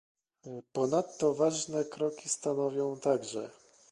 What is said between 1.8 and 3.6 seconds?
kroki stanowią także